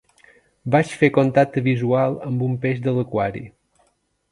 [0.75, 3.47] Vaig fer contacte visual amb un peix de l'aquari.